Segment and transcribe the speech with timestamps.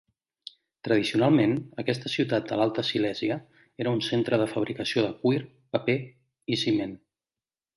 [0.85, 1.51] Tradicionalment,
[1.83, 3.37] aquesta ciutat de l'Alta Silèsia
[3.85, 5.45] era un centre de fabricació de cuir,
[5.77, 5.99] paper
[6.57, 6.99] i ciment.